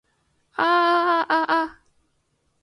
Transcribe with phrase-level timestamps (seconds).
[0.53, 1.79] 啊啊啊啊啊